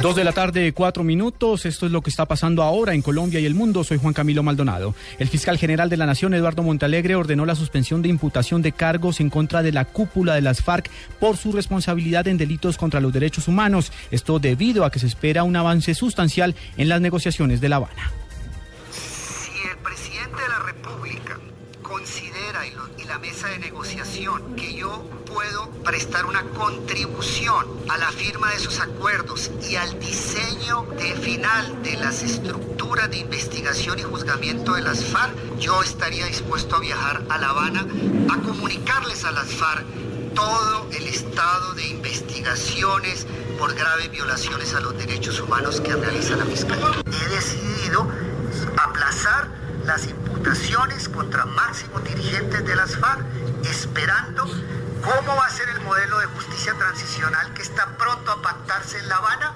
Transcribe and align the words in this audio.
Dos 0.00 0.14
de 0.14 0.22
la 0.22 0.30
tarde, 0.30 0.72
cuatro 0.72 1.02
minutos. 1.02 1.66
Esto 1.66 1.86
es 1.86 1.92
lo 1.92 2.02
que 2.02 2.10
está 2.10 2.24
pasando 2.24 2.62
ahora 2.62 2.94
en 2.94 3.02
Colombia 3.02 3.40
y 3.40 3.46
el 3.46 3.56
mundo. 3.56 3.82
Soy 3.82 3.98
Juan 3.98 4.14
Camilo 4.14 4.44
Maldonado. 4.44 4.94
El 5.18 5.26
fiscal 5.26 5.58
general 5.58 5.90
de 5.90 5.96
la 5.96 6.06
Nación, 6.06 6.34
Eduardo 6.34 6.62
Montalegre, 6.62 7.16
ordenó 7.16 7.44
la 7.44 7.56
suspensión 7.56 8.00
de 8.00 8.08
imputación 8.08 8.62
de 8.62 8.70
cargos 8.70 9.18
en 9.18 9.28
contra 9.28 9.60
de 9.60 9.72
la 9.72 9.84
cúpula 9.84 10.36
de 10.36 10.42
las 10.42 10.62
FARC 10.62 10.88
por 11.18 11.36
su 11.36 11.50
responsabilidad 11.50 12.28
en 12.28 12.38
delitos 12.38 12.78
contra 12.78 13.00
los 13.00 13.12
derechos 13.12 13.48
humanos. 13.48 13.90
Esto 14.12 14.38
debido 14.38 14.84
a 14.84 14.92
que 14.92 15.00
se 15.00 15.08
espera 15.08 15.42
un 15.42 15.56
avance 15.56 15.94
sustancial 15.94 16.54
en 16.76 16.88
las 16.88 17.00
negociaciones 17.00 17.60
de 17.60 17.68
La 17.68 17.76
Habana. 17.76 18.12
Considera 21.88 22.66
y, 22.66 23.04
la 23.04 23.18
mesa 23.18 23.48
de 23.48 23.58
negociación 23.58 24.54
que 24.54 24.74
yo 24.74 25.02
puedo 25.24 25.70
prestar 25.82 26.26
una 26.26 26.42
contribución 26.50 27.66
a 27.88 27.96
la 27.96 28.12
firma 28.12 28.50
de 28.50 28.56
esos 28.56 28.80
acuerdos 28.80 29.50
y 29.66 29.76
al 29.76 29.98
diseño 29.98 30.86
de 30.98 31.14
final 31.14 31.82
de 31.82 31.96
las 31.96 32.22
estructuras 32.22 33.10
de 33.10 33.16
investigación 33.16 33.98
y 33.98 34.02
juzgamiento 34.02 34.74
de 34.74 34.82
las 34.82 35.02
FARC, 35.06 35.32
yo 35.58 35.82
estaría 35.82 36.26
dispuesto 36.26 36.76
a 36.76 36.80
viajar 36.80 37.24
a 37.30 37.38
La 37.38 37.48
Habana 37.48 37.86
a 38.28 38.36
comunicarles 38.42 39.24
a 39.24 39.32
las 39.32 39.48
FARC 39.48 39.86
todo 40.34 40.86
el 40.92 41.06
estado 41.06 41.72
de 41.74 41.86
investigaciones 41.86 43.26
por 43.58 43.74
graves 43.74 44.10
violaciones 44.10 44.74
a 44.74 44.80
los 44.80 44.96
derechos 44.98 45.40
humanos 45.40 45.80
que 45.80 45.94
realiza 45.96 46.36
la 46.36 46.44
Fiscalía. 46.44 47.02
He 47.06 47.34
decidido 47.34 48.06
las 49.88 50.06
imputaciones 50.06 51.08
contra 51.08 51.46
máximos 51.46 52.04
dirigentes 52.04 52.62
de 52.64 52.76
las 52.76 52.94
FARC, 52.94 53.24
esperando 53.64 54.44
cómo 54.44 55.34
va 55.34 55.46
a 55.46 55.50
ser 55.50 55.66
el 55.70 55.80
modelo 55.80 56.18
de 56.18 56.26
justicia 56.26 56.74
transicional 56.74 57.54
que 57.54 57.62
está 57.62 57.96
pronto 57.96 58.30
a 58.30 58.42
pactarse 58.42 58.98
en 58.98 59.08
La 59.08 59.16
Habana 59.16 59.54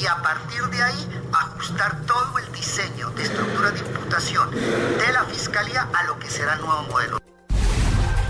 y 0.00 0.06
a 0.06 0.22
partir 0.22 0.62
de 0.70 0.82
ahí 0.84 1.08
ajustar 1.32 2.00
todo 2.06 2.38
el 2.38 2.52
diseño 2.52 3.10
de 3.10 3.24
estructuras 3.24 3.74
de 3.74 3.80
imputación 3.80 4.50
de 4.52 5.12
la 5.12 5.24
Fiscalía 5.24 5.88
a 5.92 6.04
lo 6.04 6.16
que 6.20 6.30
será 6.30 6.54
el 6.54 6.60
nuevo 6.60 6.82
modelo. 6.84 7.18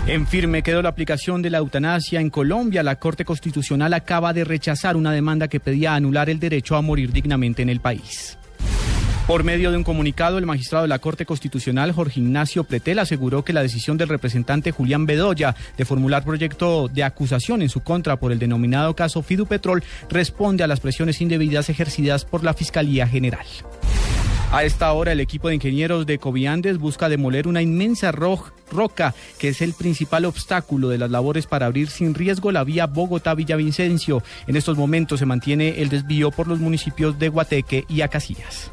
En 0.07 0.25
firme 0.25 0.63
quedó 0.63 0.81
la 0.81 0.89
aplicación 0.89 1.43
de 1.43 1.51
la 1.51 1.59
eutanasia 1.59 2.19
en 2.19 2.31
Colombia. 2.31 2.81
La 2.81 2.95
Corte 2.95 3.25
Constitucional 3.25 3.93
acaba 3.93 4.33
de 4.33 4.43
rechazar 4.43 4.97
una 4.97 5.11
demanda 5.11 5.47
que 5.47 5.59
pedía 5.59 5.93
anular 5.93 6.31
el 6.31 6.39
derecho 6.39 6.75
a 6.75 6.81
morir 6.81 7.13
dignamente 7.13 7.61
en 7.61 7.69
el 7.69 7.79
país. 7.79 8.39
Por 9.27 9.45
medio 9.45 9.71
de 9.71 9.77
un 9.77 9.85
comunicado, 9.85 10.37
el 10.37 10.45
magistrado 10.45 10.83
de 10.83 10.89
la 10.89 10.99
Corte 10.99 11.25
Constitucional, 11.25 11.93
Jorge 11.93 12.19
Ignacio 12.19 12.65
Pretel, 12.65 12.99
aseguró 12.99 13.45
que 13.45 13.53
la 13.53 13.61
decisión 13.61 13.97
del 13.97 14.09
representante 14.09 14.71
Julián 14.71 15.05
Bedoya 15.05 15.55
de 15.77 15.85
formular 15.85 16.25
proyecto 16.25 16.89
de 16.89 17.05
acusación 17.05 17.61
en 17.61 17.69
su 17.69 17.79
contra 17.79 18.17
por 18.17 18.33
el 18.33 18.39
denominado 18.39 18.95
caso 18.97 19.23
Fidupetrol 19.23 19.81
responde 20.09 20.63
a 20.65 20.67
las 20.67 20.81
presiones 20.81 21.21
indebidas 21.21 21.69
ejercidas 21.69 22.25
por 22.25 22.43
la 22.43 22.53
Fiscalía 22.53 23.07
General. 23.07 23.45
A 24.51 24.65
esta 24.65 24.91
hora, 24.91 25.13
el 25.13 25.21
equipo 25.21 25.47
de 25.47 25.55
ingenieros 25.55 26.05
de 26.05 26.19
Coviandes 26.19 26.77
busca 26.77 27.07
demoler 27.07 27.47
una 27.47 27.61
inmensa 27.61 28.11
ro- 28.11 28.51
roca 28.71 29.15
que 29.39 29.47
es 29.47 29.61
el 29.61 29.73
principal 29.73 30.25
obstáculo 30.25 30.89
de 30.89 30.97
las 30.97 31.09
labores 31.09 31.47
para 31.47 31.65
abrir 31.65 31.87
sin 31.89 32.13
riesgo 32.13 32.51
la 32.51 32.65
vía 32.65 32.87
Bogotá-Villavicencio. 32.87 34.21
En 34.47 34.57
estos 34.57 34.77
momentos 34.77 35.19
se 35.19 35.25
mantiene 35.25 35.81
el 35.81 35.87
desvío 35.89 36.29
por 36.29 36.47
los 36.49 36.59
municipios 36.59 37.17
de 37.17 37.29
Guateque 37.29 37.85
y 37.87 38.01
Acacías. 38.01 38.69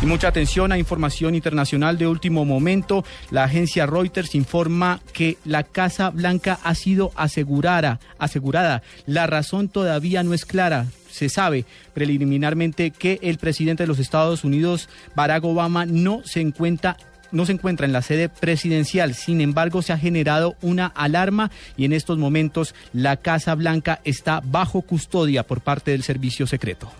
Y 0.00 0.06
mucha 0.06 0.28
atención 0.28 0.70
a 0.70 0.78
información 0.78 1.34
internacional 1.34 1.98
de 1.98 2.06
último 2.06 2.44
momento. 2.44 3.04
La 3.32 3.44
agencia 3.44 3.84
Reuters 3.84 4.36
informa 4.36 5.00
que 5.12 5.38
la 5.44 5.64
Casa 5.64 6.10
Blanca 6.10 6.60
ha 6.62 6.76
sido 6.76 7.10
asegurada. 7.16 7.98
asegurada. 8.18 8.82
La 9.06 9.26
razón 9.26 9.68
todavía 9.68 10.22
no 10.22 10.34
es 10.34 10.44
clara. 10.44 10.86
Se 11.10 11.28
sabe 11.28 11.64
preliminarmente 11.94 12.92
que 12.92 13.18
el 13.22 13.38
presidente 13.38 13.82
de 13.82 13.88
los 13.88 13.98
Estados 13.98 14.44
Unidos, 14.44 14.88
Barack 15.16 15.42
Obama, 15.44 15.84
no 15.84 16.22
se 16.24 16.40
encuentra 16.40 16.96
no 17.30 17.44
se 17.44 17.52
encuentra 17.52 17.84
en 17.84 17.92
la 17.92 18.00
sede 18.00 18.30
presidencial. 18.30 19.14
Sin 19.14 19.42
embargo, 19.42 19.82
se 19.82 19.92
ha 19.92 19.98
generado 19.98 20.56
una 20.62 20.86
alarma 20.86 21.50
y 21.76 21.84
en 21.84 21.92
estos 21.92 22.16
momentos 22.16 22.74
la 22.94 23.16
Casa 23.16 23.54
Blanca 23.54 24.00
está 24.04 24.40
bajo 24.42 24.80
custodia 24.80 25.42
por 25.42 25.60
parte 25.60 25.90
del 25.90 26.04
servicio 26.04 26.46
secreto. 26.46 26.90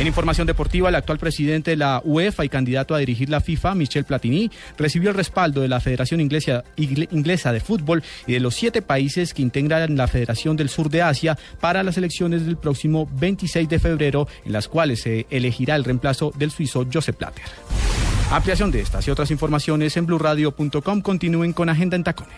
En 0.00 0.06
información 0.06 0.46
deportiva, 0.46 0.88
el 0.88 0.94
actual 0.94 1.18
presidente 1.18 1.72
de 1.72 1.76
la 1.76 2.00
UEFA 2.02 2.46
y 2.46 2.48
candidato 2.48 2.94
a 2.94 2.98
dirigir 3.00 3.28
la 3.28 3.42
FIFA, 3.42 3.74
Michel 3.74 4.04
Platini, 4.04 4.50
recibió 4.78 5.10
el 5.10 5.14
respaldo 5.14 5.60
de 5.60 5.68
la 5.68 5.78
Federación 5.78 6.22
Inglesa, 6.22 7.52
de 7.52 7.60
Fútbol 7.60 8.02
y 8.26 8.32
de 8.32 8.40
los 8.40 8.54
siete 8.54 8.80
países 8.80 9.34
que 9.34 9.42
integran 9.42 9.98
la 9.98 10.08
Federación 10.08 10.56
del 10.56 10.70
Sur 10.70 10.88
de 10.88 11.02
Asia 11.02 11.36
para 11.60 11.82
las 11.82 11.98
elecciones 11.98 12.46
del 12.46 12.56
próximo 12.56 13.10
26 13.12 13.68
de 13.68 13.78
febrero, 13.78 14.26
en 14.46 14.54
las 14.54 14.68
cuales 14.68 15.02
se 15.02 15.26
elegirá 15.28 15.76
el 15.76 15.84
reemplazo 15.84 16.32
del 16.34 16.50
suizo 16.50 16.86
Josep 16.90 17.16
Platter. 17.16 17.44
Ampliación 18.30 18.70
de 18.70 18.80
estas 18.80 19.06
y 19.06 19.10
otras 19.10 19.30
informaciones 19.30 19.98
en 19.98 20.06
blurradio.com. 20.06 21.02
Continúen 21.02 21.52
con 21.52 21.68
Agenda 21.68 21.96
en 21.96 22.04
Tacones. 22.04 22.32